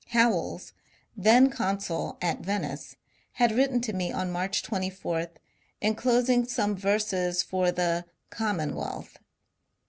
Howells, 0.07 0.73
then 1.15 1.51
consul 1.51 2.17
at 2.23 2.39
Ven 2.39 2.65
ice, 2.65 2.95
had 3.33 3.51
written 3.51 3.79
to 3.81 3.93
me 3.93 4.11
on 4.11 4.31
March 4.31 4.63
24, 4.63 5.27
enclosing 5.79 6.47
some 6.47 6.75
verses 6.75 7.43
for 7.43 7.71
the" 7.71 8.05
Commonwealth.' 8.31 9.19